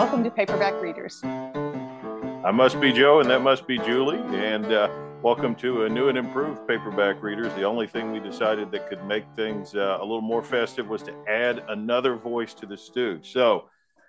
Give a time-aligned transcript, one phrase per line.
[0.00, 1.20] Welcome to Paperback Readers.
[1.22, 4.88] I must be Joe, and that must be Julie, and uh,
[5.22, 7.52] welcome to a new and improved Paperback Readers.
[7.52, 11.02] The only thing we decided that could make things uh, a little more festive was
[11.02, 13.20] to add another voice to the stew.
[13.22, 13.68] So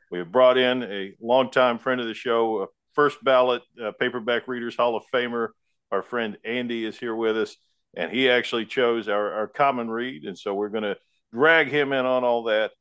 [0.10, 4.78] we have brought in a longtime friend of the show, first ballot uh, Paperback Readers
[4.78, 5.50] Hall of Famer.
[5.92, 7.58] Our friend Andy is here with us,
[7.98, 10.96] and he actually chose our, our common read, and so we're going to
[11.34, 12.72] drag him in on all that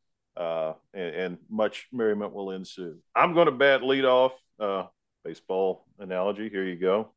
[0.41, 2.97] uh, and, and, much merriment will ensue.
[3.15, 4.33] I'm going to bat lead off.
[4.59, 4.85] Uh,
[5.25, 6.49] baseball analogy.
[6.49, 7.13] Here you go.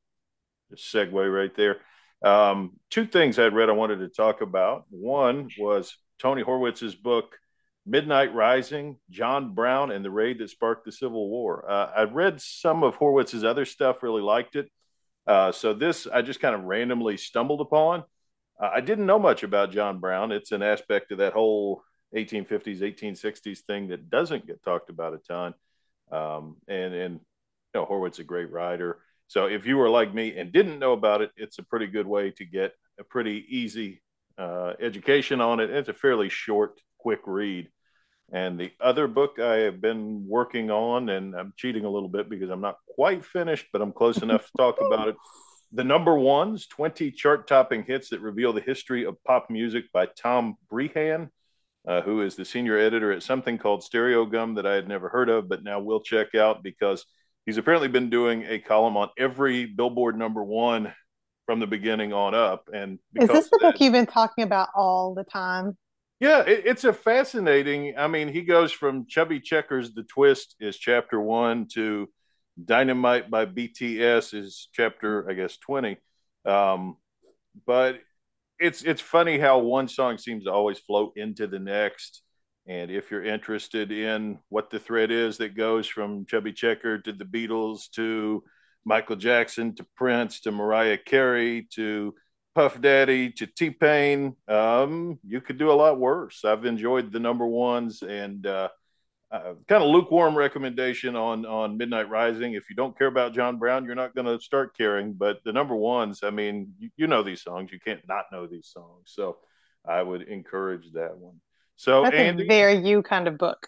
[0.70, 1.78] Just segue right there.
[2.24, 4.86] Um, two things I'd read I wanted to talk about.
[4.90, 7.36] One was Tony Horwitz's book,
[7.86, 11.70] Midnight Rising, John Brown and the Raid That Sparked the Civil War.
[11.70, 14.70] Uh, I'd read some of Horwitz's other stuff, really liked it.
[15.26, 18.04] Uh, so this I just kind of randomly stumbled upon.
[18.62, 20.32] Uh, I didn't know much about John Brown.
[20.32, 21.84] It's an aspect of that whole
[22.16, 25.54] 1850s, 1860s thing that doesn't get talked about a ton.
[26.12, 27.14] Um, and and
[27.74, 29.00] you know, Horwitz a great writer.
[29.28, 32.06] So if you were like me and didn't know about it, it's a pretty good
[32.06, 34.02] way to get a pretty easy
[34.38, 35.70] uh, education on it.
[35.70, 37.70] It's a fairly short, quick read.
[38.32, 42.30] And the other book I have been working on, and I'm cheating a little bit
[42.30, 45.16] because I'm not quite finished, but I'm close enough to talk about it.
[45.72, 50.06] The number ones 20 chart topping hits that reveal the history of pop music by
[50.06, 51.30] Tom Breihan
[51.88, 55.30] uh, who is the senior editor at something called Stereogum that I had never heard
[55.30, 57.06] of, but now will check out because
[57.46, 60.94] he's apparently been doing a column on every Billboard number one
[61.46, 62.70] from the beginning on up.
[62.74, 65.78] And is this the that, book you've been talking about all the time?
[66.20, 67.96] Yeah, it, it's a fascinating.
[67.98, 72.08] I mean, he goes from Chubby Checkers, The Twist is chapter one to
[72.64, 75.98] Dynamite by BTS is chapter, I guess, 20.
[76.46, 76.98] Um,
[77.66, 78.00] but
[78.64, 82.22] it's it's funny how one song seems to always float into the next.
[82.66, 87.12] And if you're interested in what the thread is that goes from Chubby Checker to
[87.12, 88.44] the Beatles to
[88.86, 92.16] Michael Jackson to Prince to Mariah Carey to
[92.56, 96.46] Puff Daddy to T Pain, um, you could do a lot worse.
[96.46, 98.70] I've enjoyed the number ones, and uh,
[99.34, 102.54] uh, kind of lukewarm recommendation on on Midnight Rising.
[102.54, 105.14] If you don't care about John Brown, you're not going to start caring.
[105.14, 107.72] But the number ones, I mean, you, you, know these songs.
[107.72, 109.06] You can't not know these songs.
[109.06, 109.38] So
[109.84, 111.42] I would encourage that one.
[111.78, 113.68] So that's Andy, a very you kind of book.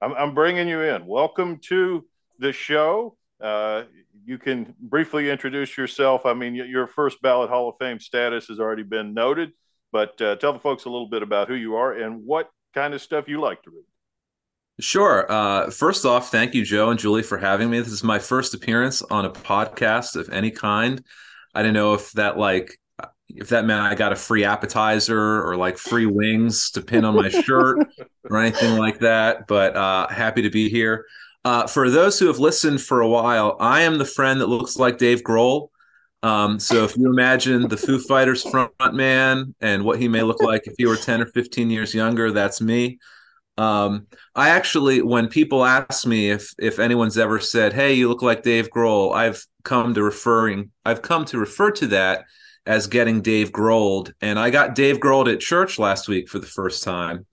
[0.00, 1.04] I'm, I'm bringing you in.
[1.06, 2.06] Welcome to
[2.38, 3.18] the show.
[3.42, 3.82] Uh,
[4.24, 6.24] you can briefly introduce yourself.
[6.24, 9.52] I mean, your first ballot Hall of Fame status has already been noted,
[9.92, 12.94] but uh, tell the folks a little bit about who you are and what kind
[12.94, 13.84] of stuff you like to read.
[14.80, 15.30] Sure.
[15.30, 17.78] Uh, first off, thank you, Joe and Julie, for having me.
[17.78, 21.04] This is my first appearance on a podcast of any kind.
[21.54, 22.78] I don't know if that like
[23.28, 27.14] if that meant I got a free appetizer or like free wings to pin on
[27.14, 27.86] my shirt
[28.30, 29.46] or anything like that.
[29.46, 31.06] But uh, happy to be here.
[31.44, 34.76] Uh, for those who have listened for a while, I am the friend that looks
[34.76, 35.68] like Dave Grohl.
[36.22, 40.42] Um, so if you imagine the Foo Fighters front man and what he may look
[40.42, 42.98] like if he were 10 or 15 years younger, that's me.
[43.56, 48.22] Um, I actually, when people ask me if if anyone's ever said, "Hey, you look
[48.22, 52.24] like Dave Grohl," I've come to referring, I've come to refer to that
[52.66, 56.46] as getting Dave Grohled, and I got Dave Grohled at church last week for the
[56.46, 57.26] first time.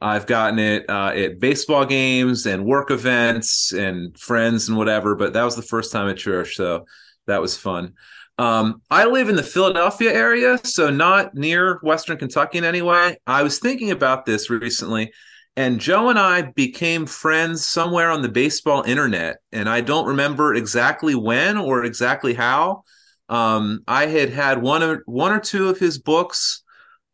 [0.00, 5.32] I've gotten it uh, at baseball games and work events and friends and whatever, but
[5.32, 6.84] that was the first time at church, so
[7.26, 7.94] that was fun.
[8.38, 13.16] Um, I live in the Philadelphia area, so not near Western Kentucky in any way.
[13.26, 15.12] I was thinking about this recently
[15.56, 20.54] and Joe and I became friends somewhere on the baseball internet, and I don't remember
[20.54, 22.84] exactly when or exactly how.
[23.28, 26.62] Um, I had had one or one or two of his books.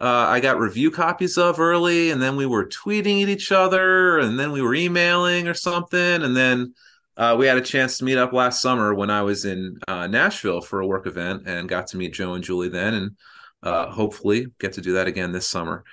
[0.01, 4.19] Uh, I got review copies of early, and then we were tweeting at each other,
[4.19, 6.75] and then we were emailing or something, and then
[7.17, 10.09] uh, we had a chance to meet up last summer when I was in uh,
[10.09, 13.17] Nashville for a work event, and got to meet Joe and Julie then, and
[13.63, 15.85] uh, hopefully get to do that again this summer.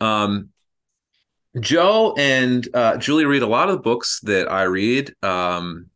[0.00, 0.48] Um,
[1.60, 5.14] Joe and uh, Julie read a lot of the books that I read.
[5.22, 5.86] Um,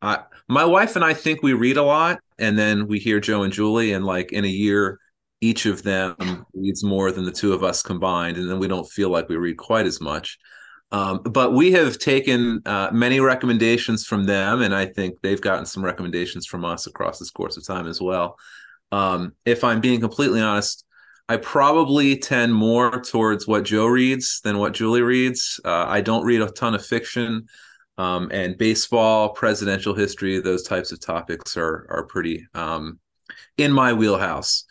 [0.00, 3.42] I, my wife and I think we read a lot, and then we hear Joe
[3.42, 4.98] and Julie, and like in a year,
[5.40, 8.88] each of them reads more than the two of us combined, and then we don't
[8.88, 10.38] feel like we read quite as much.
[10.90, 15.66] Um, but we have taken uh, many recommendations from them, and I think they've gotten
[15.66, 18.36] some recommendations from us across this course of time as well.
[18.90, 20.84] Um, if I'm being completely honest,
[21.28, 25.60] I probably tend more towards what Joe reads than what Julie reads.
[25.64, 27.46] Uh, I don't read a ton of fiction,
[27.98, 32.98] um, and baseball, presidential history, those types of topics are are pretty um,
[33.56, 34.64] in my wheelhouse.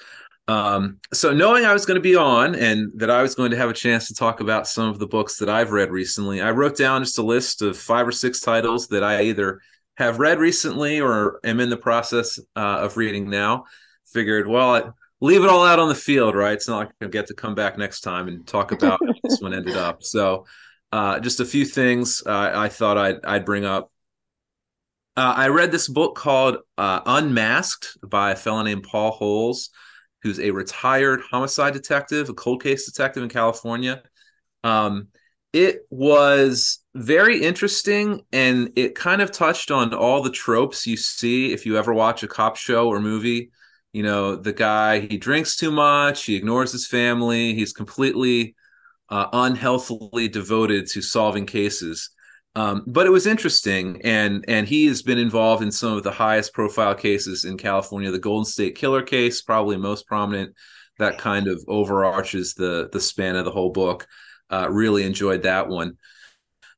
[0.48, 3.58] Um, so knowing I was going to be on and that I was going to
[3.58, 6.52] have a chance to talk about some of the books that I've read recently, I
[6.52, 9.60] wrote down just a list of five or six titles that I either
[9.98, 13.66] have read recently or am in the process uh, of reading now.
[14.06, 16.54] Figured, well, leave it all out on the field, right?
[16.54, 19.42] It's not like I get to come back next time and talk about how this
[19.42, 20.04] one ended up.
[20.04, 20.46] So,
[20.92, 23.92] uh, just a few things uh, I thought I'd, I'd bring up.
[25.16, 29.72] Uh, I read this book called uh, Unmasked by a fellow named Paul Holes
[30.24, 34.02] who's a retired homicide detective, a cold case detective in California.
[34.64, 35.08] Um,
[35.54, 41.54] it was very interesting and it kind of touched on all the tropes you see
[41.54, 43.52] if you ever watch a cop show or movie.
[43.98, 48.54] You know, the guy, he drinks too much, he ignores his family, he's completely
[49.10, 52.12] uh, unhealthily devoted to solving cases.
[52.54, 56.12] Um, but it was interesting, and and he has been involved in some of the
[56.12, 58.12] highest profile cases in California.
[58.12, 60.54] The Golden State Killer case, probably most prominent.
[61.00, 64.08] That kind of overarches the the span of the whole book.
[64.48, 65.98] Uh, really enjoyed that one.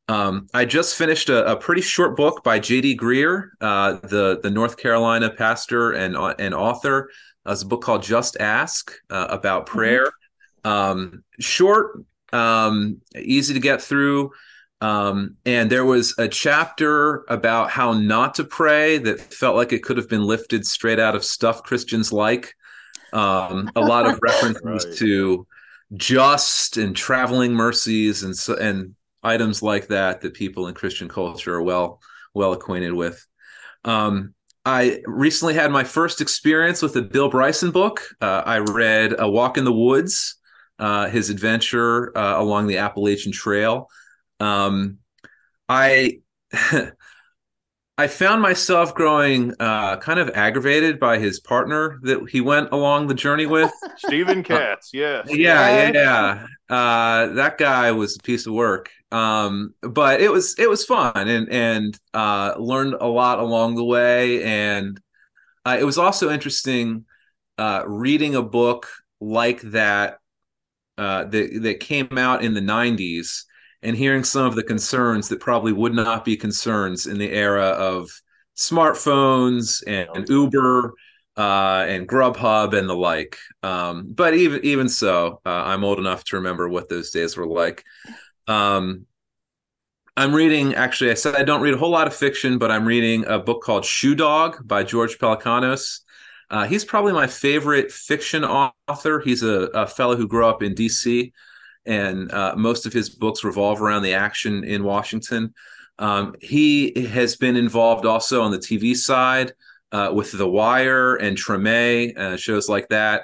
[0.10, 2.98] Um, I just finished a, a, pretty short book by J.D.
[2.98, 7.12] Greear, uh, the the North Carolina pastor and uh, and author.
[7.46, 9.78] Uh, it's a book called Just Ask uh, about mm-hmm.
[9.78, 10.12] prayer.
[10.66, 10.68] Mm-hmm.
[10.68, 12.04] Um, short,
[12.34, 14.32] um, easy to get through.
[14.82, 19.84] Um, and there was a chapter about how not to pray that felt like it
[19.84, 22.56] could have been lifted straight out of stuff Christians like.
[23.14, 24.98] Um, a lot of references right.
[24.98, 25.46] to
[25.94, 31.56] just and traveling mercies and so, and items like that that people in Christian culture
[31.56, 32.02] are well
[32.34, 33.26] well acquainted with.
[33.84, 34.34] Um,
[34.66, 38.02] I recently had my first experience with a Bill Bryson book.
[38.22, 40.36] Uh, I read A Walk in the Woods,
[40.78, 43.88] uh, his adventure uh, along the Appalachian Trail.
[44.40, 45.00] Um,
[45.68, 46.20] I
[48.00, 53.08] I found myself growing uh, kind of aggravated by his partner that he went along
[53.08, 53.74] the journey with.
[53.98, 55.28] Stephen Katz, yes.
[55.30, 56.74] Yeah, yeah, yeah.
[56.74, 58.90] Uh, that guy was a piece of work.
[59.12, 63.84] Um, but it was it was fun and and uh, learned a lot along the
[63.84, 64.44] way.
[64.44, 64.98] And
[65.66, 67.04] uh, it was also interesting
[67.58, 68.88] uh, reading a book
[69.20, 70.20] like that
[70.98, 73.44] uh, that that came out in the '90s
[73.82, 77.68] and hearing some of the concerns that probably would not be concerns in the era
[77.68, 78.10] of
[78.56, 80.94] smartphones and, and Uber
[81.38, 83.38] uh, and Grubhub and the like.
[83.64, 87.48] Um, but even even so, uh, I'm old enough to remember what those days were
[87.48, 87.86] like.
[88.48, 89.06] Um,
[90.18, 90.76] I'm reading.
[90.76, 93.40] Actually, I said I don't read a whole lot of fiction, but I'm reading a
[93.40, 96.02] book called Shoe Dog by George Pelecanos.
[96.50, 99.22] Uh, he's probably my favorite fiction author.
[99.22, 101.32] He's a, a fellow who grew up in D.C
[101.90, 105.54] and uh, most of his books revolve around the action in Washington.
[105.98, 109.54] Um, he has been involved also on the TV side
[109.92, 113.24] uh, with The Wire and Treme, uh, shows like that.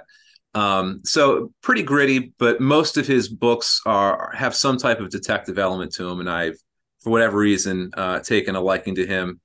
[0.56, 5.60] Um, so pretty gritty, but most of his books are have some type of detective
[5.60, 6.58] element to them, and I've,
[7.02, 9.40] for whatever reason, uh, taken a liking to him.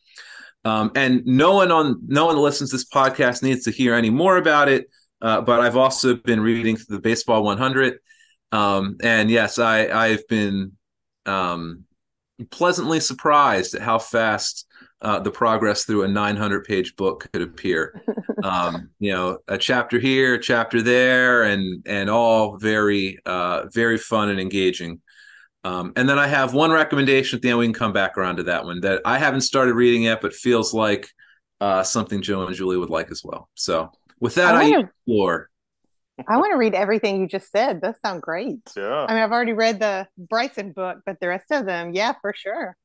[0.64, 3.94] Um, and no one on no one that listens to this podcast needs to hear
[3.94, 4.86] any more about it.
[5.20, 7.98] Uh, but I've also been reading the Baseball 100
[8.52, 10.72] um, and yes, I I've been
[11.26, 11.84] um,
[12.50, 14.66] pleasantly surprised at how fast
[15.02, 18.02] uh, the progress through a 900 page book could appear.
[18.42, 23.98] Um, you know, a chapter here, a chapter there, and and all very uh, very
[23.98, 25.02] fun and engaging.
[25.62, 27.58] Um, and then I have one recommendation at the end.
[27.58, 30.32] We can come back around to that one that I haven't started reading yet, but
[30.32, 31.10] feels like
[31.60, 33.50] uh, something Joe and Julie would like as well.
[33.56, 35.49] So with that, I, I explore.
[36.28, 37.80] I want to read everything you just said.
[37.80, 38.60] Those sound great.
[38.76, 39.06] Yeah.
[39.08, 42.34] I mean, I've already read the Bryson book, but the rest of them, yeah, for
[42.36, 42.76] sure.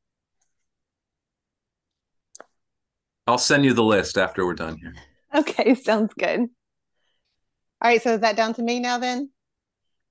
[3.28, 4.96] I'll send you the list after we're done here.
[5.34, 6.40] Okay, sounds good.
[6.40, 6.48] All
[7.82, 9.32] right, so is that down to me now then?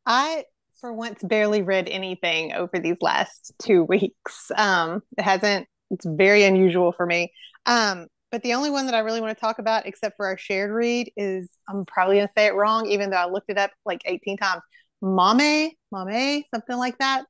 [0.04, 0.44] I,
[0.82, 4.50] for once, barely read anything over these last two weeks.
[4.54, 7.32] Um, it hasn't, it's very unusual for me.
[7.64, 10.36] Um, but the only one that I really want to talk about, except for our
[10.36, 13.56] shared read, is I'm probably going to say it wrong, even though I looked it
[13.56, 14.60] up like 18 times.
[15.00, 17.26] Mame, Mame, something like that.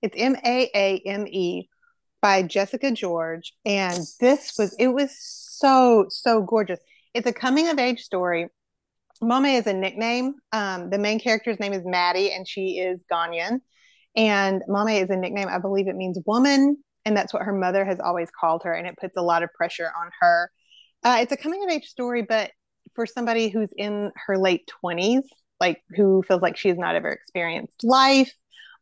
[0.00, 1.68] It's M A A M E
[2.22, 3.52] by Jessica George.
[3.66, 6.80] And this was, it was so, so gorgeous.
[7.12, 8.46] It's a coming of age story.
[9.20, 10.36] Mame is a nickname.
[10.52, 13.60] Um, the main character's name is Maddie, and she is Ghanaian.
[14.16, 15.48] And Mame is a nickname.
[15.48, 18.86] I believe it means woman and that's what her mother has always called her and
[18.88, 20.50] it puts a lot of pressure on her
[21.04, 22.52] uh, it's a coming of age story but
[22.94, 25.24] for somebody who's in her late 20s
[25.60, 28.32] like who feels like she has not ever experienced life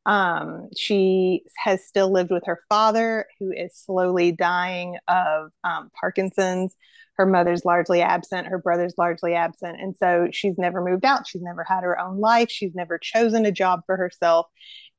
[0.07, 6.77] Um, she has still lived with her father, who is slowly dying of um, Parkinson's.
[7.17, 9.81] Her mother's largely absent, her brother's largely absent.
[9.81, 11.27] And so she's never moved out.
[11.29, 12.51] She's never had her own life.
[12.51, 14.47] She's never chosen a job for herself.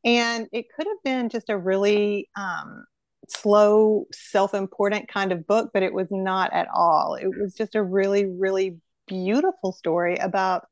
[0.06, 2.86] And it could have been just a really um,
[3.30, 7.16] slow, self important kind of book, but it was not at all.
[7.16, 8.78] It was just a really, really
[9.08, 10.68] beautiful story about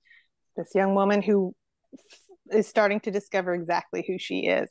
[0.56, 1.56] this young woman who
[2.52, 4.70] is starting to discover exactly who she is.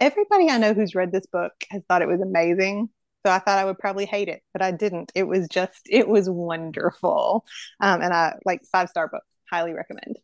[0.00, 2.88] Everybody I know who's read this book has thought it was amazing.
[3.24, 5.12] So I thought I would probably hate it, but I didn't.
[5.14, 7.44] It was just, it was wonderful.
[7.80, 10.18] Um, and I like five star book, highly recommend.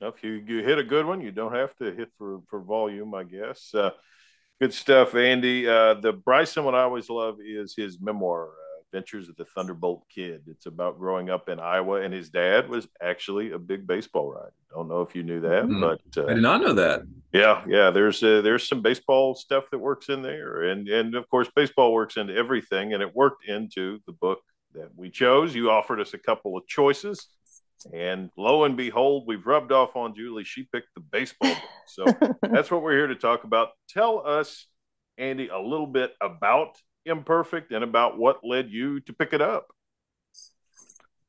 [0.00, 3.14] If you, you hit a good one, you don't have to hit for, for volume,
[3.14, 3.72] I guess.
[3.72, 3.90] Uh,
[4.60, 5.68] good stuff, Andy.
[5.68, 8.50] Uh, the Bryson one I always love is his memoir,
[8.88, 10.42] Adventures of the Thunderbolt Kid.
[10.46, 14.52] It's about growing up in Iowa, and his dad was actually a big baseball writer.
[14.70, 15.80] Don't know if you knew that, mm-hmm.
[15.80, 17.02] but uh, I did not know that.
[17.32, 17.90] Yeah, yeah.
[17.90, 21.92] There's uh, there's some baseball stuff that works in there, and and of course baseball
[21.92, 24.38] works into everything, and it worked into the book
[24.74, 25.54] that we chose.
[25.54, 27.28] You offered us a couple of choices.
[27.92, 30.44] And lo and behold, we've rubbed off on Julie.
[30.44, 31.62] She picked the baseball book.
[31.86, 32.04] So
[32.42, 33.70] that's what we're here to talk about.
[33.88, 34.66] Tell us,
[35.18, 39.68] Andy, a little bit about imperfect and about what led you to pick it up?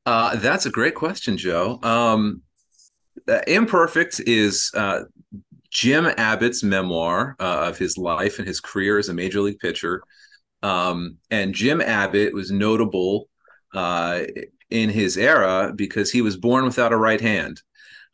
[0.04, 1.78] Uh, that's a great question, Joe.
[1.82, 2.42] Um,
[3.28, 5.02] uh, imperfect is uh,
[5.70, 10.02] Jim Abbott's memoir uh, of his life and his career as a major league pitcher.
[10.62, 13.28] Um, and Jim Abbott was notable
[13.74, 14.22] uh,
[14.70, 17.62] in his era because he was born without a right hand.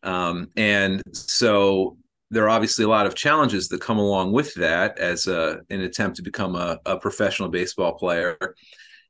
[0.03, 1.97] Um, and so
[2.31, 5.81] there are obviously a lot of challenges that come along with that as a, an
[5.81, 8.37] attempt to become a, a professional baseball player.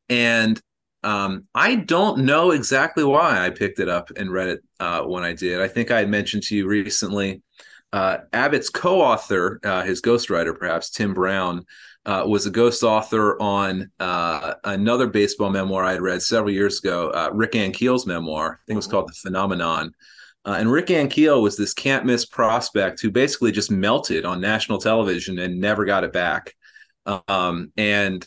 [0.09, 0.61] And
[1.03, 5.23] um, I don't know exactly why I picked it up and read it uh, when
[5.23, 5.61] I did.
[5.61, 7.43] I think I had mentioned to you recently.
[7.93, 11.65] Uh, Abbott's co-author, uh, his ghostwriter, perhaps Tim Brown,
[12.06, 16.78] uh, was a ghost author on uh, another baseball memoir I had read several years
[16.78, 18.61] ago, uh, Rick Ankiel's memoir.
[18.62, 19.92] I think it was called The Phenomenon.
[20.46, 24.78] Uh, and Rick Ankiel was this can't miss prospect who basically just melted on national
[24.78, 26.54] television and never got it back.
[27.28, 28.26] Um, and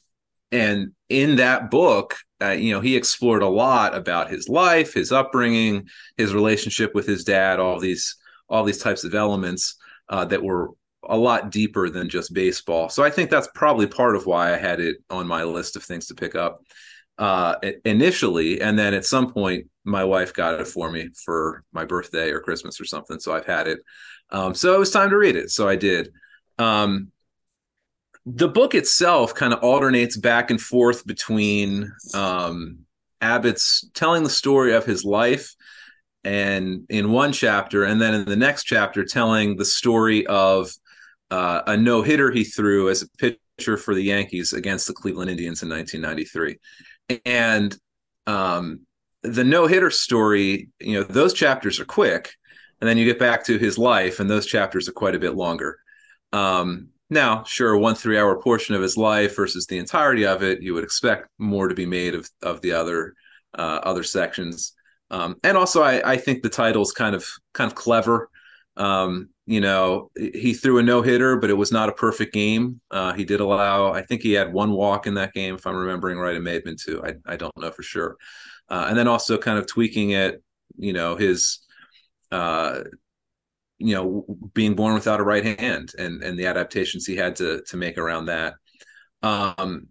[0.52, 5.12] and in that book, uh, you know, he explored a lot about his life, his
[5.12, 8.16] upbringing, his relationship with his dad, all these
[8.50, 9.76] all these types of elements
[10.10, 10.72] uh, that were
[11.08, 12.90] a lot deeper than just baseball.
[12.90, 15.84] So I think that's probably part of why I had it on my list of
[15.84, 16.62] things to pick up
[17.18, 21.86] uh, initially, and then at some point, my wife got it for me for my
[21.86, 23.20] birthday or Christmas or something.
[23.20, 23.80] So I've had it.
[24.30, 25.50] Um, so it was time to read it.
[25.50, 26.12] So I did.
[26.60, 27.12] Um,
[28.26, 32.80] the book itself kind of alternates back and forth between um,
[33.22, 35.56] Abbott's telling the story of his life
[36.24, 40.70] and in one chapter, and then in the next chapter, telling the story of
[41.32, 45.30] uh, a no hitter he threw as a pitcher for the Yankees against the Cleveland
[45.30, 46.58] Indians in 1993
[47.26, 47.78] and
[48.26, 48.82] um,
[49.24, 52.34] the no hitter story, you know, those chapters are quick,
[52.80, 55.36] and then you get back to his life, and those chapters are quite a bit
[55.36, 55.80] longer.
[56.34, 60.62] Um, now, sure, one three hour portion of his life versus the entirety of it,
[60.62, 63.14] you would expect more to be made of of the other
[63.58, 64.74] uh, other sections.
[65.10, 68.30] Um, and also, I, I think the title's kind of kind of clever.
[68.78, 72.80] Um, you know, he threw a no hitter, but it was not a perfect game.
[72.92, 75.76] Uh, he did allow, I think he had one walk in that game, if I'm
[75.76, 76.36] remembering right.
[76.36, 77.04] It may have been two.
[77.04, 78.18] I, I don't know for sure.
[78.70, 80.44] Uh, and then also kind of tweaking it,
[80.78, 81.60] you know, his,
[82.32, 82.82] uh,
[83.80, 87.62] you know, being born without a right hand and and the adaptations he had to
[87.68, 88.56] to make around that.
[89.24, 89.88] Um,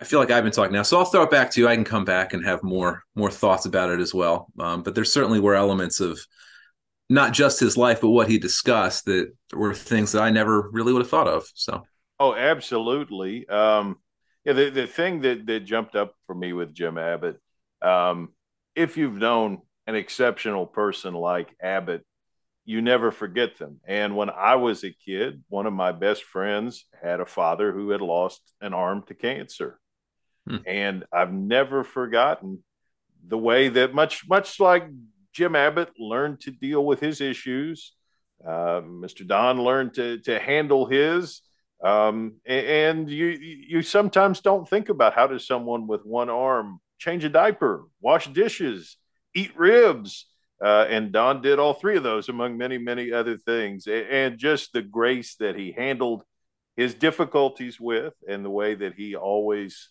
[0.00, 1.68] I feel like I've been talking now, so I'll throw it back to you.
[1.68, 4.48] I can come back and have more more thoughts about it as well.
[4.58, 6.20] Um, but there certainly were elements of
[7.12, 10.92] not just his life, but what he discussed that were things that I never really
[10.92, 11.46] would have thought of.
[11.54, 11.82] So,
[12.18, 13.46] oh, absolutely.
[13.48, 13.98] Um,
[14.44, 17.38] yeah, the, the thing that, that jumped up for me with Jim Abbott,
[17.82, 18.30] um,
[18.74, 22.04] if you've known an exceptional person like Abbott,
[22.64, 23.80] you never forget them.
[23.86, 27.90] And when I was a kid, one of my best friends had a father who
[27.90, 29.78] had lost an arm to cancer.
[30.48, 30.58] Hmm.
[30.66, 32.62] And I've never forgotten
[33.26, 34.88] the way that much much like
[35.32, 37.92] Jim Abbott learned to deal with his issues.
[38.44, 39.26] Uh, Mr.
[39.26, 41.42] Don learned to to handle his.
[41.82, 47.24] Um, and you you sometimes don't think about how does someone with one arm change
[47.24, 48.96] a diaper, wash dishes,
[49.34, 50.26] eat ribs.
[50.62, 53.88] Uh, and Don did all three of those, among many, many other things.
[53.88, 56.22] And just the grace that he handled
[56.76, 59.90] his difficulties with, and the way that he always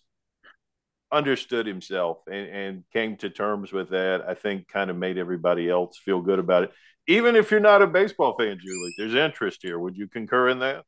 [1.12, 4.24] understood himself and, and came to terms with that.
[4.26, 6.72] I think kind of made everybody else feel good about it.
[7.06, 9.78] Even if you're not a baseball fan, Julie, there's interest here.
[9.78, 10.84] Would you concur in that?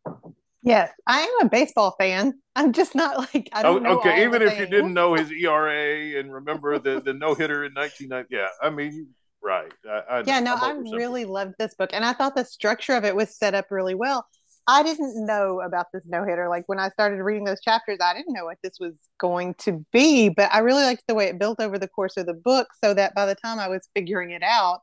[0.62, 2.33] Yes, I am a baseball fan.
[2.57, 4.61] I'm just not like I don't oh, Okay, even if things.
[4.61, 8.71] you didn't know his ERA and remember the the no hitter in 1990, yeah, I
[8.71, 9.09] mean,
[9.43, 9.71] right?
[9.87, 13.04] I, I, yeah, no, I really loved this book, and I thought the structure of
[13.04, 14.26] it was set up really well.
[14.66, 16.49] I didn't know about this no hitter.
[16.49, 19.85] Like when I started reading those chapters, I didn't know what this was going to
[19.92, 22.68] be, but I really liked the way it built over the course of the book,
[22.83, 24.80] so that by the time I was figuring it out,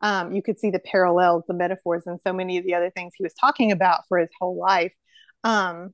[0.00, 3.14] um, you could see the parallels, the metaphors, and so many of the other things
[3.16, 4.92] he was talking about for his whole life.
[5.42, 5.92] Um,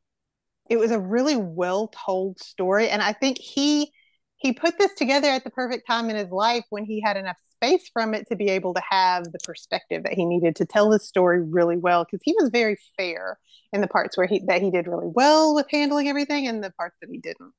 [0.68, 3.92] it was a really well told story, and I think he
[4.36, 7.36] he put this together at the perfect time in his life when he had enough
[7.62, 10.88] space from it to be able to have the perspective that he needed to tell
[10.88, 13.38] the story really well because he was very fair
[13.72, 16.72] in the parts where he that he did really well with handling everything and the
[16.72, 17.52] parts that he didn't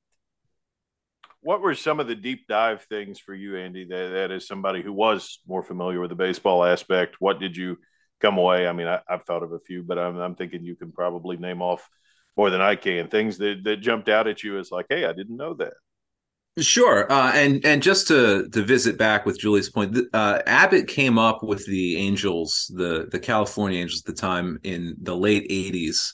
[1.42, 4.82] what were some of the deep dive things for you andy that, that is somebody
[4.82, 7.78] who was more familiar with the baseball aspect what did you
[8.24, 8.68] come away.
[8.68, 11.38] I mean, I, have thought of a few, but I'm, I'm, thinking you can probably
[11.38, 11.88] name off
[12.38, 13.10] more than I can.
[13.10, 15.74] Things that, that jumped out at you as like, hey, I didn't know that.
[16.60, 21.18] Sure, uh, and and just to to visit back with Julie's point, uh, Abbott came
[21.18, 26.14] up with the Angels, the the California Angels at the time in the late '80s,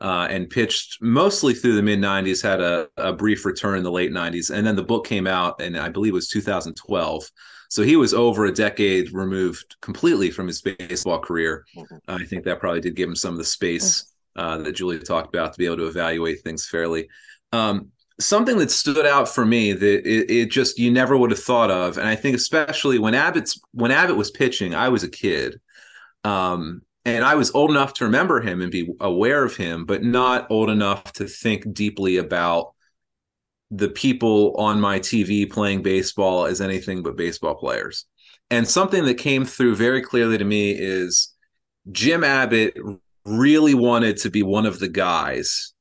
[0.00, 2.42] uh, and pitched mostly through the mid '90s.
[2.42, 5.60] Had a, a brief return in the late '90s, and then the book came out,
[5.60, 7.30] and I believe it was 2012.
[7.68, 11.64] So he was over a decade removed completely from his baseball career.
[11.76, 11.96] Mm-hmm.
[12.08, 15.32] I think that probably did give him some of the space uh, that Julie talked
[15.32, 17.08] about to be able to evaluate things fairly.
[17.52, 21.42] Um, something that stood out for me that it, it, just you never would have
[21.42, 25.08] thought of, and I think especially when Abbott's when Abbott was pitching, I was a
[25.08, 25.60] kid.
[26.24, 30.02] Um, and I was old enough to remember him and be aware of him, but
[30.02, 32.74] not old enough to think deeply about
[33.70, 38.06] the people on my TV playing baseball as anything but baseball players.
[38.50, 41.32] And something that came through very clearly to me is
[41.92, 42.76] Jim Abbott
[43.24, 45.74] really wanted to be one of the guys.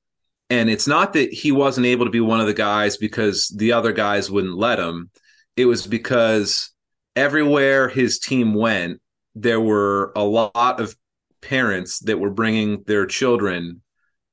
[0.50, 3.72] And it's not that he wasn't able to be one of the guys because the
[3.72, 5.10] other guys wouldn't let him.
[5.58, 6.72] It was because
[7.16, 9.02] everywhere his team went,
[9.34, 10.96] there were a lot of
[11.42, 13.82] parents that were bringing their children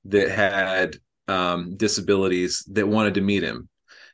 [0.04, 0.96] that had
[1.28, 3.68] um, disabilities that wanted to meet him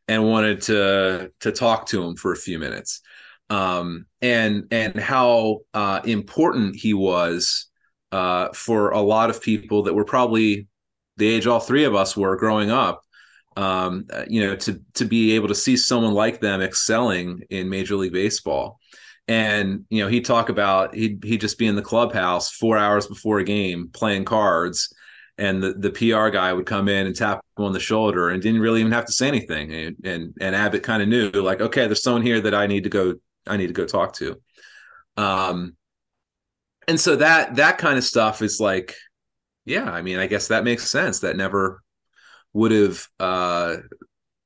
[0.07, 3.01] and wanted to to talk to him for a few minutes
[3.51, 7.67] um, and and how uh, important he was
[8.13, 10.67] uh, for a lot of people that were probably
[11.19, 13.03] the age all three of us were growing up
[13.57, 17.97] um, you know to to be able to see someone like them excelling in major
[17.97, 18.79] league baseball
[19.27, 23.07] and you know he'd talk about he'd he'd just be in the clubhouse four hours
[23.07, 24.95] before a game playing cards
[25.39, 28.43] and the, the PR guy would come in and tap him on the shoulder and
[28.43, 29.73] didn't really even have to say anything.
[29.73, 32.85] And and, and Abbott kind of knew like, okay, there's someone here that I need
[32.85, 33.15] to go,
[33.47, 34.41] I need to go talk to.
[35.17, 35.77] Um,
[36.89, 38.97] and so that that kind of stuff is like,
[39.69, 41.21] yeah, I mean, I guess that makes sense.
[41.21, 41.83] That never
[42.53, 43.77] would have uh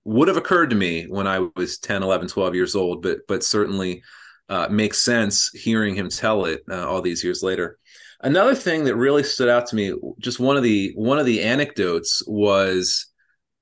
[0.05, 3.45] would have occurred to me when I was 10, 11, 12 years old, but but
[3.45, 4.03] certainly
[4.49, 7.79] uh, makes sense hearing him tell it uh, all these years later.
[8.21, 11.43] Another thing that really stood out to me, just one of the one of the
[11.43, 13.07] anecdotes was,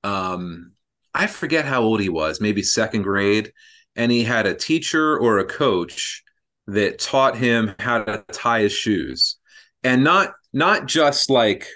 [0.03, 0.73] um,
[1.13, 3.51] I forget how old he was, maybe second grade,
[3.95, 6.23] and he had a teacher or a coach
[6.67, 9.37] that taught him how to tie his shoes,
[9.83, 11.67] and not not just like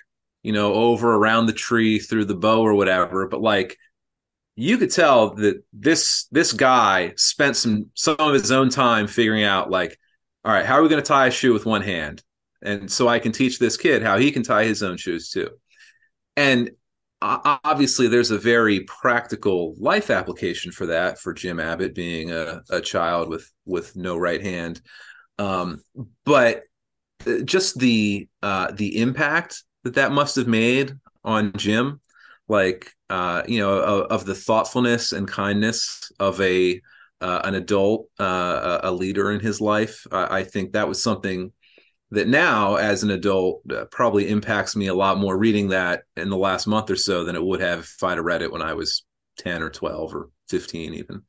[0.44, 3.78] you know over around the tree through the bow or whatever, but like
[4.56, 9.44] you could tell that this this guy spent some some of his own time figuring
[9.44, 9.98] out like
[10.44, 12.24] all right how are we going to tie a shoe with one hand
[12.66, 15.50] and so I can teach this kid how he can tie his own shoes too.
[16.36, 16.72] And
[17.22, 22.82] obviously, there's a very practical life application for that for Jim Abbott being a, a
[22.82, 24.82] child with with no right hand.
[25.38, 25.82] Um,
[26.26, 26.64] but
[27.43, 32.01] just the uh, the impact that that must have made on Jim,
[32.47, 36.82] like uh, you know, of, of, the thoughtfulness and kindness of a
[37.21, 40.06] uh, an adult, uh, a leader in his life.
[40.12, 41.51] I think that was something
[42.12, 46.30] that now as an adult uh, probably impacts me a lot more reading that in
[46.30, 48.62] the last month or so than it would have if I'd have read it when
[48.62, 49.04] I was
[49.39, 51.23] 10 or 12 or 15 even.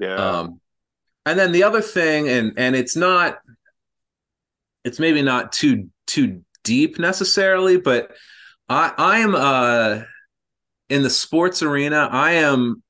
[0.00, 0.14] Yeah.
[0.14, 0.60] Um,
[1.26, 3.38] and then the other thing and and it's not
[4.84, 8.12] it's maybe not too too deep necessarily, but
[8.68, 10.02] I I am uh
[10.88, 12.82] in the sports arena, I am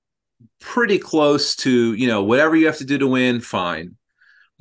[0.60, 3.96] pretty close to, you know, whatever you have to do to win, fine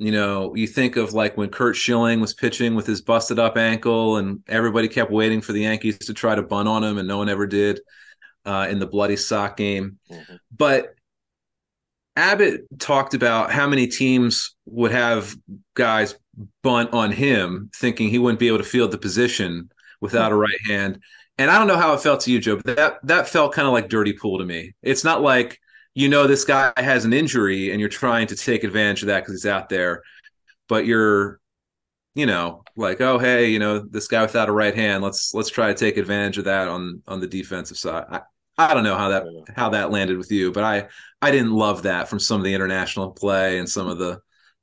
[0.02, 3.56] you know, you think of like when Curt Schilling was pitching with his busted up
[3.56, 7.06] ankle, and everybody kept waiting for the Yankees to try to bunt on him, and
[7.06, 7.80] no one ever did
[8.44, 10.00] uh, in the bloody sock game.
[10.10, 10.34] Mm-hmm.
[10.56, 10.94] But
[12.16, 15.36] Abbott talked about how many teams would have
[15.74, 16.16] guys
[16.62, 20.60] bunt on him, thinking he wouldn't be able to field the position without a right
[20.66, 21.00] hand.
[21.38, 23.66] And I don't know how it felt to you, Joe, but that that felt kind
[23.66, 24.74] of like dirty pool to me.
[24.82, 25.58] It's not like
[25.94, 29.20] you know this guy has an injury and you're trying to take advantage of that
[29.20, 30.02] because he's out there,
[30.68, 31.40] but you're,
[32.14, 35.02] you know, like oh hey, you know this guy without a right hand.
[35.02, 38.04] Let's let's try to take advantage of that on on the defensive side.
[38.10, 38.20] I,
[38.58, 39.24] I don't know how that
[39.56, 40.88] how that landed with you, but I
[41.22, 44.20] I didn't love that from some of the international play and some of the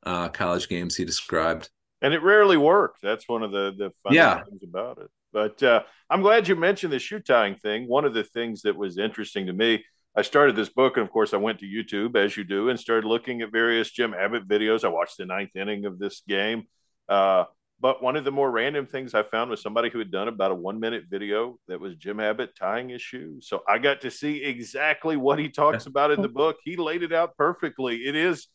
[0.10, 1.70] uh, college games he described.
[2.02, 3.02] And it rarely worked.
[3.04, 4.44] That's one of the the fun yeah.
[4.44, 5.10] things about it.
[5.32, 7.88] But uh, I'm glad you mentioned the shoe tying thing.
[7.88, 11.12] One of the things that was interesting to me, I started this book, and of
[11.12, 14.48] course, I went to YouTube as you do, and started looking at various Jim Abbott
[14.48, 14.84] videos.
[14.84, 16.64] I watched the ninth inning of this game.
[17.08, 17.44] Uh,
[17.82, 20.52] but one of the more random things I found was somebody who had done about
[20.52, 23.40] a one minute video that was Jim Abbott tying his shoe.
[23.42, 26.58] So I got to see exactly what he talks about in the book.
[26.64, 27.98] He laid it out perfectly.
[28.08, 28.48] It is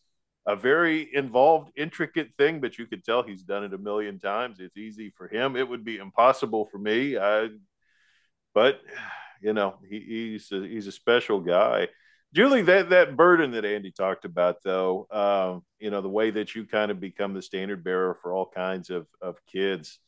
[0.47, 4.61] a very involved, intricate thing, but you could tell he's done it a million times.
[4.61, 5.57] It's easy for him.
[5.57, 7.17] It would be impossible for me.
[7.17, 7.49] I,
[8.55, 8.81] but
[9.41, 11.89] you know, he, he's a, he's a special guy.
[12.35, 16.55] Julie, that that burden that Andy talked about, though, um, you know, the way that
[16.55, 20.01] you kind of become the standard bearer for all kinds of of kids,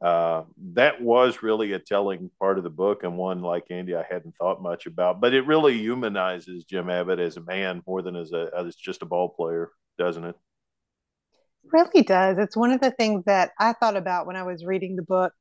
[0.00, 0.42] uh,
[0.74, 4.36] that was really a telling part of the book, and one like Andy, I hadn't
[4.36, 5.20] thought much about.
[5.20, 9.02] But it really humanizes Jim Abbott as a man more than as a as just
[9.02, 10.36] a ball player, doesn't it?
[11.64, 12.38] It really does.
[12.38, 15.32] It's one of the things that I thought about when I was reading the book,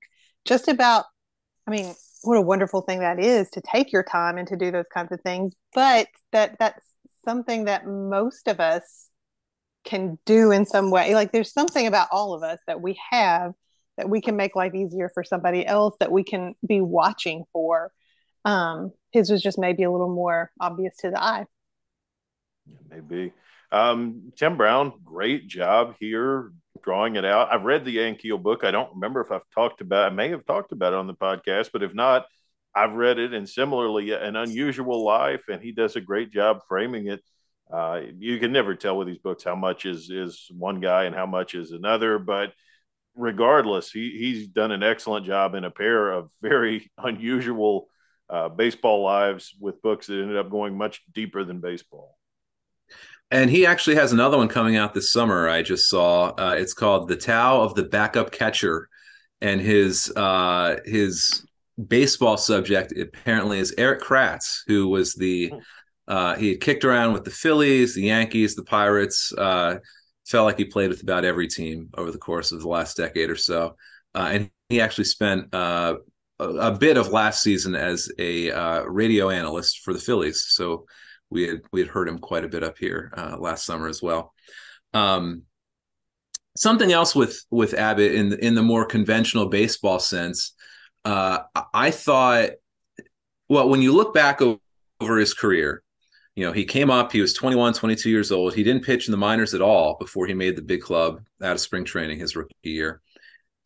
[0.45, 1.05] just about.
[1.67, 4.71] I mean, what a wonderful thing that is to take your time and to do
[4.71, 6.85] those kinds of things but that that's
[7.25, 9.09] something that most of us
[9.83, 13.53] can do in some way like there's something about all of us that we have
[13.97, 17.91] that we can make life easier for somebody else that we can be watching for
[18.45, 21.45] um his was just maybe a little more obvious to the eye
[22.89, 23.33] maybe
[23.71, 27.51] um tim brown great job here drawing it out.
[27.51, 28.63] I've read the Ankiel book.
[28.63, 30.11] I don't remember if I've talked about.
[30.11, 32.25] I may have talked about it on the podcast, but if not,
[32.75, 33.33] I've read it.
[33.33, 37.21] And similarly, an unusual life, and he does a great job framing it.
[37.71, 41.15] Uh, you can never tell with these books how much is is one guy and
[41.15, 42.51] how much is another, but
[43.15, 47.87] regardless, he he's done an excellent job in a pair of very unusual
[48.29, 52.17] uh, baseball lives with books that ended up going much deeper than baseball.
[53.31, 55.47] And he actually has another one coming out this summer.
[55.47, 56.33] I just saw.
[56.37, 58.89] Uh, it's called "The Tao of the Backup Catcher,"
[59.39, 61.45] and his uh, his
[61.87, 65.53] baseball subject apparently is Erik Kratz, who was the
[66.09, 69.33] uh, he had kicked around with the Phillies, the Yankees, the Pirates.
[69.33, 69.77] Uh,
[70.27, 73.29] felt like he played with about every team over the course of the last decade
[73.29, 73.75] or so,
[74.13, 75.95] uh, and he actually spent uh,
[76.39, 80.43] a, a, bit of last season as a radio analyst for the Phillies.
[80.49, 80.85] So
[81.31, 84.01] we had we had heard him quite a bit up here uh, last summer as
[84.01, 84.33] well.
[84.93, 85.43] Um,
[86.57, 90.53] something else with with Abbott in in the more conventional baseball sense,
[91.05, 91.39] uh,
[91.73, 92.51] I thought,
[93.49, 94.59] well, when you look back over,
[94.99, 95.83] over his career,
[96.35, 98.53] you know, he came up, he was 21, 22 years old.
[98.53, 101.53] He didn't pitch in the minors at all before he made the big club out
[101.53, 103.01] of spring training his rookie year.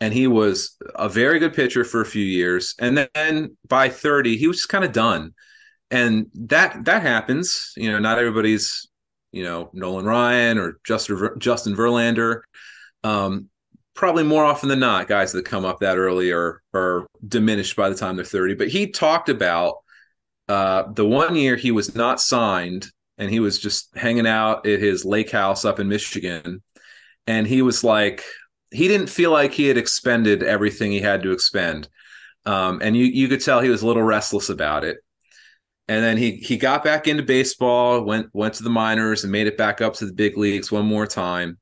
[0.02, 2.76] And he was a very good pitcher for a few years.
[2.80, 5.34] And then by 30, he was just kind of done
[5.92, 7.74] and that that happens.
[7.76, 8.88] You know, not everybody's
[9.32, 12.42] you know Nolan Ryan or Justin Verlander.
[13.04, 13.50] Um,
[13.94, 17.90] probably more often than not, guys that come up that early are are diminished by
[17.90, 18.56] the time they're thirty.
[18.56, 19.76] But he talked about
[20.48, 24.80] uh, the one year he was not signed and he was just hanging out at
[24.80, 26.62] his lake house up in Michigan,
[27.28, 28.24] and he was like
[28.72, 31.88] he didn't feel like he had expended everything he had to expend.
[32.46, 34.98] Um, and you you could tell he was a little restless about it
[35.88, 39.48] and then he he got back into baseball, went went to the minors and made
[39.48, 41.60] it back up to the big leagues one more time.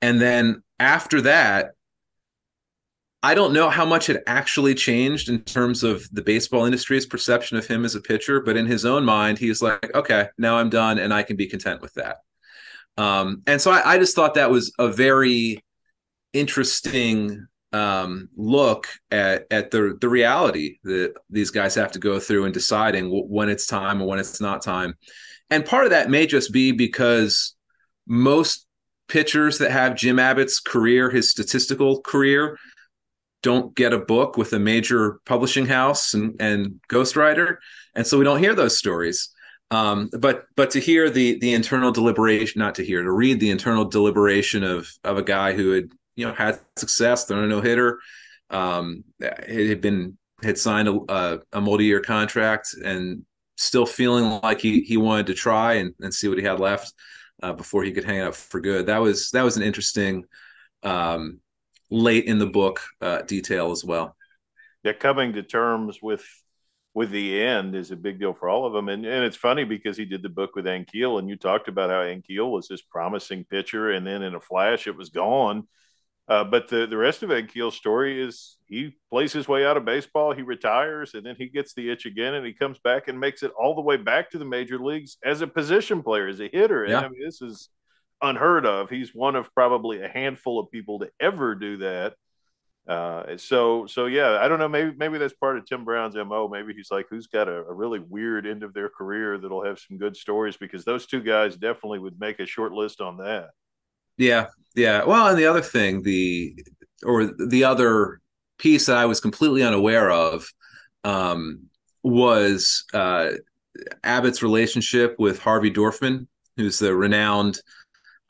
[0.00, 1.72] And then after that,
[3.22, 7.56] I don't know how much had actually changed in terms of the baseball industry's perception
[7.56, 10.70] of him as a pitcher, but in his own mind, he's like, okay, now I'm
[10.70, 12.16] done and I can be content with that.
[12.96, 15.62] Um, and so I, I just thought that was a very
[16.32, 22.44] interesting um, look at at the the reality that these guys have to go through
[22.44, 24.94] in deciding when it's time or when it's not time.
[25.50, 27.54] And part of that may just be because
[28.06, 28.66] most
[29.08, 32.58] pitchers that have Jim Abbott's career, his statistical career,
[33.42, 37.56] don't get a book with a major publishing house and, and ghostwriter,
[37.94, 39.30] and so we don't hear those stories.
[39.70, 43.50] Um, but but to hear the the internal deliberation, not to hear, to read the
[43.50, 47.60] internal deliberation of of a guy who had you know had success, thrown a no
[47.60, 47.98] hitter.
[48.50, 53.24] Um, it had been had signed a, a, multi year contract and
[53.56, 56.92] still feeling like he he wanted to try and, and see what he had left
[57.42, 58.86] uh, before he could hang up for good.
[58.86, 60.24] That was that was an interesting
[60.82, 61.40] um,
[61.90, 64.16] late in the book uh, detail as well.
[64.84, 66.24] Yeah, coming to terms with
[66.94, 68.88] with the end is a big deal for all of them.
[68.88, 71.90] And and it's funny because he did the book with Ankiel, and you talked about
[71.90, 75.68] how Ankiel was this promising pitcher, and then in a flash it was gone.
[76.28, 79.84] Uh, but the, the rest of Ankiel's story is he plays his way out of
[79.84, 83.18] baseball, he retires, and then he gets the itch again, and he comes back and
[83.18, 86.40] makes it all the way back to the major leagues as a position player, as
[86.40, 86.86] a hitter.
[86.86, 86.98] Yeah.
[86.98, 87.68] And I mean, this is
[88.22, 88.88] unheard of.
[88.88, 92.14] He's one of probably a handful of people to ever do that.
[92.86, 94.68] Uh, so so yeah, I don't know.
[94.68, 96.48] Maybe maybe that's part of Tim Brown's mo.
[96.48, 99.78] Maybe he's like, who's got a, a, really weird end of their career that'll have
[99.78, 103.50] some good stories because those two guys definitely would make a short list on that.
[104.16, 105.04] Yeah, yeah.
[105.04, 106.54] Well, and the other thing, the
[107.04, 108.20] or the other
[108.58, 110.46] piece that I was completely unaware of
[111.04, 111.64] um,
[112.02, 113.32] was uh,
[114.04, 117.60] Abbott's relationship with Harvey Dorfman, who's the renowned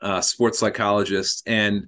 [0.01, 1.87] uh, sports psychologist, and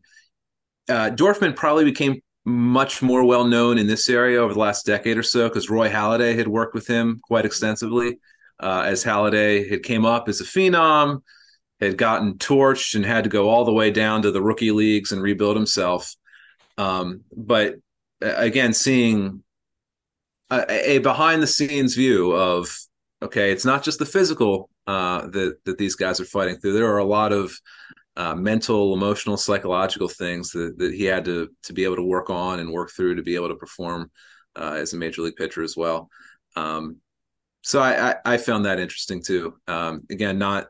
[0.90, 5.18] uh, Dorfman probably became much more well known in this area over the last decade
[5.18, 8.20] or so because Roy Halladay had worked with him quite extensively.
[8.60, 11.22] Uh, as Halladay had came up as a phenom,
[11.86, 15.12] had gotten torched and had to go all the way down to the rookie leagues
[15.12, 16.16] and rebuild himself.
[16.78, 17.76] Um, but
[18.22, 19.44] again, seeing
[20.50, 22.78] a, a, behind the scenes view of
[23.22, 26.74] okay, it's not just the physical uh, that that these guys are fighting through.
[26.74, 27.58] There are a lot of
[28.18, 32.30] uh, mental, emotional, psychological things that, that he had to to be able to work
[32.30, 34.12] on and work through to be able to perform
[34.56, 36.10] uh, as a major league pitcher as well.
[36.56, 36.98] Um,
[37.62, 39.56] so I, I, I, found that interesting too.
[39.68, 40.68] Um, again, not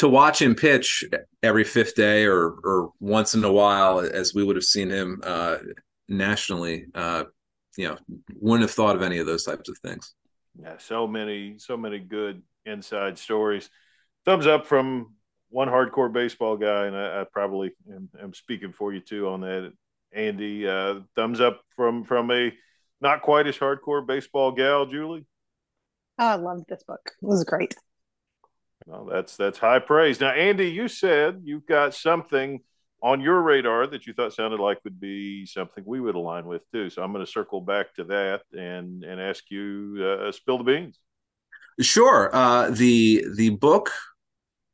[0.00, 1.04] to watch him pitch
[1.42, 5.20] every fifth day or or once in a while, as we would have seen him
[5.22, 5.58] uh,
[6.08, 6.86] nationally.
[6.94, 7.24] Uh,
[7.76, 7.98] you know,
[8.40, 10.14] wouldn't have thought of any of those types of things.
[10.58, 13.68] Yeah, so many, so many good inside stories.
[14.24, 15.14] Thumbs up from
[15.50, 19.42] one hardcore baseball guy, and I, I probably am, am, speaking for you too on
[19.42, 19.72] that,
[20.12, 20.66] Andy.
[20.66, 22.52] Uh, thumbs up from from a
[23.02, 25.26] not quite as hardcore baseball gal, Julie.
[26.18, 27.12] Oh, I loved this book.
[27.22, 27.74] It was great.
[28.86, 30.20] Well, that's that's high praise.
[30.20, 32.60] Now, Andy, you said you've got something
[33.02, 36.62] on your radar that you thought sounded like would be something we would align with
[36.70, 36.90] too.
[36.90, 40.64] So I'm going to circle back to that and and ask you uh, spill the
[40.64, 40.98] beans.
[41.80, 42.34] Sure.
[42.34, 43.90] Uh, the the book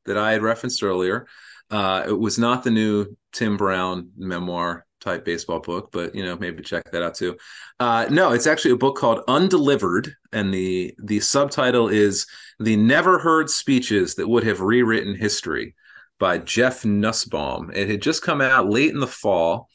[0.06, 1.26] that I had referenced earlier.
[1.68, 6.36] Uh, it was not the new Tim Brown memoir type baseball book, but you know
[6.36, 7.36] maybe check that out too.
[7.80, 12.26] Uh, no, it's actually a book called Undelivered, and the the subtitle is
[12.58, 15.74] "The Never Heard Speeches That Would Have Rewritten History"
[16.18, 17.70] by Jeff Nussbaum.
[17.74, 19.68] It had just come out late in the fall,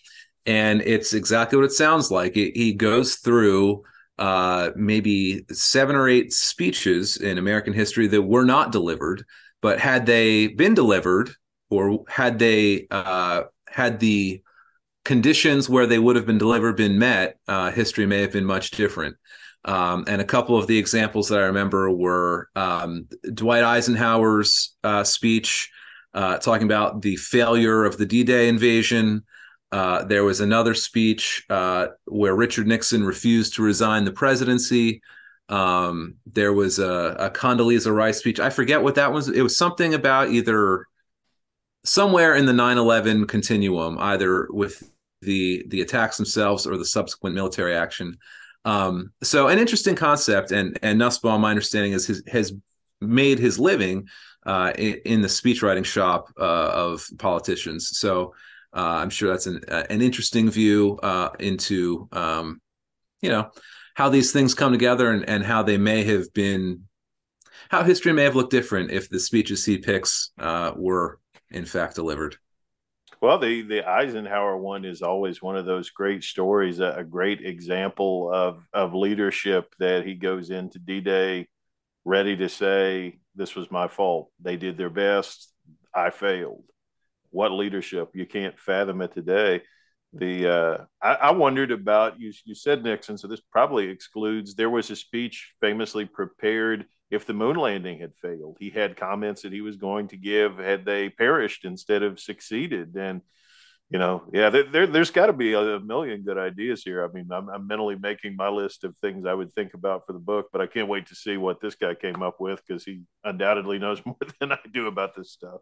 [0.45, 2.37] and it's exactly what it sounds like.
[2.37, 3.83] It, he goes through
[4.17, 9.25] uh, maybe seven or eight speeches in American history that were not delivered
[9.61, 11.31] but had they been delivered,
[11.69, 14.41] or had they uh, had the
[15.03, 18.71] conditions where they would have been delivered been met, uh, history may have been much
[18.71, 19.15] different.
[19.63, 25.03] Um, and a couple of the examples that I remember were um, Dwight Eisenhower's uh,
[25.03, 25.71] speech
[26.13, 29.23] uh, talking about the failure of the D-Day invasion.
[29.71, 35.01] Uh, there was another speech uh, where Richard Nixon refused to resign the presidency.
[35.47, 38.39] Um, there was a, a Condoleezza Rice speech.
[38.39, 39.29] I forget what that was.
[39.29, 40.87] It was something about either
[41.83, 44.83] somewhere in the 9/11 continuum, either with
[45.21, 48.17] the the attacks themselves or the subsequent military action.
[48.65, 52.53] Um, so an interesting concept, and and Nussbaum, my understanding is his, has
[52.99, 54.07] made his living
[54.45, 57.97] uh, in, in, the speechwriting shop uh, of politicians.
[57.97, 58.33] So
[58.73, 62.61] uh, I'm sure that's an an interesting view uh, into um,
[63.21, 63.49] you know
[63.95, 66.83] how these things come together and, and how they may have been
[67.69, 71.19] how history may have looked different if the speeches he picks uh, were
[71.51, 72.37] in fact delivered.
[73.21, 77.45] Well, the the Eisenhower one is always one of those great stories, a, a great
[77.45, 81.47] example of of leadership that he goes into D Day
[82.03, 84.31] ready to say, "This was my fault.
[84.39, 85.53] They did their best.
[85.93, 86.63] I failed."
[87.29, 88.09] What leadership?
[88.13, 89.61] You can't fathom it today
[90.13, 92.33] the uh, I, I, wondered about you.
[92.43, 94.55] You said Nixon, so this probably excludes.
[94.55, 98.57] There was a speech famously prepared if the moon landing had failed.
[98.59, 102.95] He had comments that he was going to give had they perished instead of succeeded.
[102.95, 103.21] And
[103.89, 107.03] you know, yeah, there, there has got to be a, million good ideas here.
[107.03, 110.13] I mean, I'm, I'm mentally making my list of things I would think about for
[110.13, 112.85] the book, but I can't wait to see what this guy came up with because
[112.85, 115.59] he undoubtedly knows more than I do about this stuff.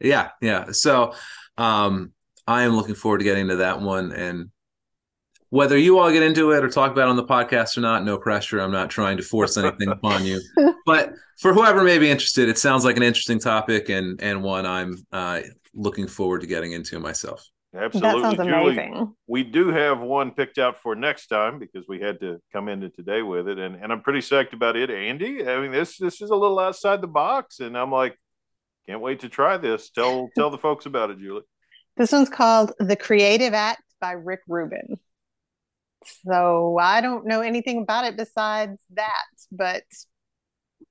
[0.00, 0.72] Yeah, yeah.
[0.72, 1.14] So,
[1.56, 2.12] um,
[2.48, 4.10] I am looking forward to getting to that one.
[4.12, 4.50] And
[5.56, 8.04] whether you all get into it or talk about it on the podcast or not,
[8.04, 8.60] no pressure.
[8.60, 10.40] I'm not trying to force anything upon you.
[10.84, 14.66] But for whoever may be interested, it sounds like an interesting topic and and one
[14.66, 15.40] I'm uh,
[15.74, 17.48] looking forward to getting into myself.
[17.74, 18.22] Absolutely.
[18.22, 19.14] That sounds Julie, amazing.
[19.26, 22.88] we do have one picked out for next time because we had to come into
[22.88, 24.90] today with it, and, and I'm pretty psyched about it.
[24.90, 28.18] Andy, I mean this this is a little outside the box, and I'm like,
[28.86, 29.90] can't wait to try this.
[29.90, 31.42] Tell tell the folks about it, Julie.
[31.96, 34.98] This one's called The Creative Act by Rick Rubin.
[36.24, 39.84] So I don't know anything about it besides that, but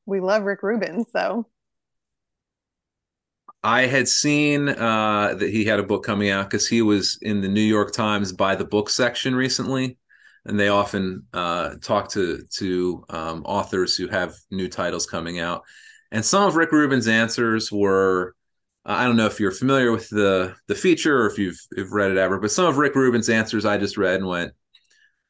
[0.05, 1.05] we love Rick Rubin.
[1.11, 1.47] So
[3.63, 7.41] I had seen uh, that he had a book coming out because he was in
[7.41, 9.97] the New York Times by the book section recently,
[10.45, 15.63] and they often uh, talk to to um, authors who have new titles coming out.
[16.11, 18.35] And some of Rick Rubin's answers were,
[18.85, 22.11] I don't know if you're familiar with the the feature or if you've, you've read
[22.11, 24.53] it ever, but some of Rick Rubin's answers I just read and went,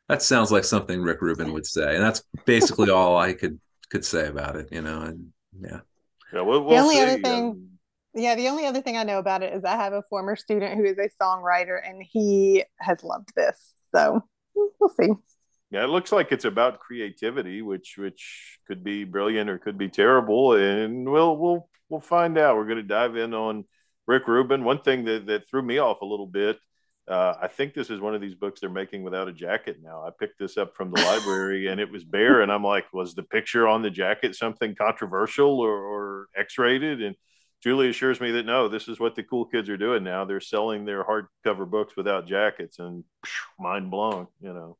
[0.09, 4.05] that sounds like something Rick Rubin would say, and that's basically all I could could
[4.05, 5.01] say about it, you know.
[5.01, 5.81] And yeah,
[6.33, 7.01] Yeah, we'll, the we'll only see.
[7.01, 7.69] other thing, Um,
[8.13, 10.75] yeah, the only other thing I know about it is I have a former student
[10.75, 13.73] who is a songwriter and he has loved this.
[13.93, 14.23] So
[14.55, 15.09] we'll see.
[15.71, 19.89] Yeah, it looks like it's about creativity, which which could be brilliant or could be
[19.89, 22.55] terrible, and we'll we'll we'll find out.
[22.55, 23.65] We're going to dive in on
[24.07, 24.63] Rick Rubin.
[24.63, 26.57] One thing that that threw me off a little bit.
[27.07, 30.03] Uh, I think this is one of these books they're making without a jacket now.
[30.05, 33.13] I picked this up from the library and it was bare, and I'm like, was
[33.13, 37.03] the picture on the jacket something controversial or, or X-rated?
[37.03, 37.15] And
[37.61, 40.25] Julie assures me that no, this is what the cool kids are doing now.
[40.25, 44.27] They're selling their hardcover books without jackets, and phew, mind blown.
[44.41, 44.77] You know.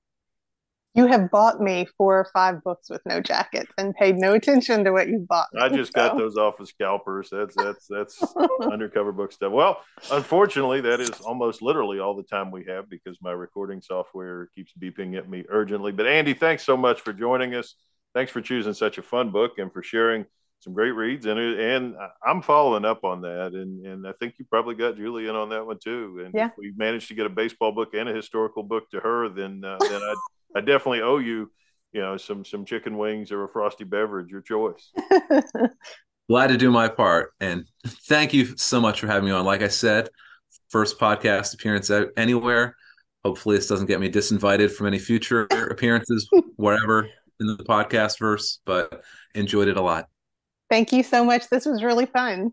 [0.96, 4.86] You have bought me four or five books with no jackets and paid no attention
[4.86, 5.62] to what you bought me.
[5.62, 7.30] I just got those off of scalpers.
[7.30, 8.24] That's that's that's
[8.72, 9.52] undercover book stuff.
[9.52, 14.50] Well, unfortunately, that is almost literally all the time we have because my recording software
[14.56, 15.92] keeps beeping at me urgently.
[15.92, 17.76] But Andy, thanks so much for joining us.
[18.14, 20.26] Thanks for choosing such a fun book and for sharing
[20.62, 21.26] some great reads.
[21.26, 25.28] And and I'm following up on that, and and I think you probably got Julie
[25.28, 26.22] in on that one too.
[26.24, 26.48] And Yeah.
[26.48, 29.62] if we managed to get a baseball book and a historical book to her, then
[29.66, 30.16] uh, then I
[30.56, 31.52] I definitely owe you.
[31.92, 34.92] You know, some some chicken wings or a frosty beverage, your choice.
[36.30, 39.46] glad to do my part, and thank you so much for having me on.
[39.46, 40.10] Like I said,
[40.70, 42.76] first podcast appearance anywhere.
[43.24, 47.08] Hopefully, this doesn't get me disinvited from any future appearances wherever
[47.40, 48.60] in the podcast verse.
[48.66, 50.08] But enjoyed it a lot.
[50.70, 51.48] Thank you so much.
[51.50, 52.52] This was really fun.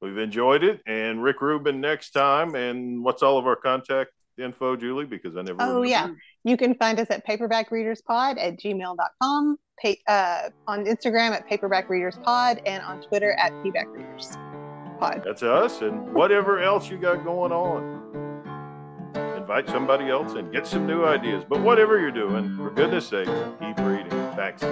[0.00, 0.80] We've enjoyed it.
[0.86, 2.54] And Rick Rubin next time.
[2.54, 5.04] And what's all of our contact info, Julie?
[5.04, 5.58] Because I never.
[5.60, 6.08] Oh, yeah.
[6.44, 12.82] You can find us at paperbackreaderspod at gmail.com, pa- uh, on Instagram at paperbackreaderspod, and
[12.82, 15.24] on Twitter at pbackreaderspod.
[15.24, 15.82] That's us.
[15.82, 17.98] And whatever else you got going on,
[19.36, 21.44] invite somebody else and get some new ideas.
[21.48, 23.28] But whatever you're doing, for goodness sake,
[23.60, 24.10] keep reading.
[24.36, 24.62] Thanks.